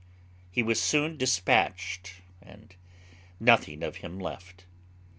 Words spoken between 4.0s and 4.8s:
left.